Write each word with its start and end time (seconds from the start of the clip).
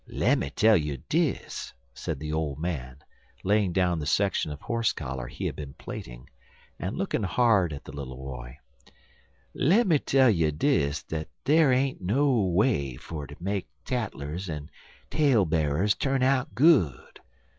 "Lemme 0.07 0.49
tell 0.55 0.75
you 0.77 0.97
dis," 1.09 1.73
said 1.93 2.17
the 2.19 2.33
old 2.33 2.57
man, 2.57 2.97
laying 3.43 3.71
down 3.71 3.99
the 3.99 4.07
section 4.07 4.51
of 4.51 4.59
horse 4.59 4.93
collar 4.93 5.27
he 5.27 5.45
had 5.45 5.55
been 5.55 5.75
plaiting, 5.75 6.27
and 6.79 6.97
looking 6.97 7.21
hard 7.21 7.71
at 7.71 7.83
the 7.83 7.91
little 7.91 8.15
boy 8.17 8.57
"lemme 9.53 9.99
tell 9.99 10.31
you 10.31 10.51
dis 10.51 11.03
der 11.03 11.71
ain't 11.71 12.01
no 12.01 12.31
way 12.33 12.95
fer 12.95 13.27
ter 13.27 13.35
make 13.39 13.67
tattlers 13.85 14.49
en 14.49 14.71
tailb'arers 15.11 15.93
turn 15.99 16.23
out 16.23 16.55
good. 16.55 17.19